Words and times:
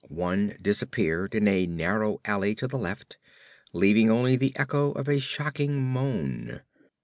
One 0.07 0.57
disappeared 0.59 1.35
in 1.35 1.47
a 1.47 1.67
narrow 1.67 2.21
alley 2.25 2.55
to 2.55 2.65
the 2.67 2.79
left, 2.79 3.17
leaving 3.71 4.09
only 4.09 4.35
the 4.35 4.55
echo 4.57 4.93
of 4.93 5.07
a 5.07 5.19
shocking 5.19 5.79
moan. 5.79 6.61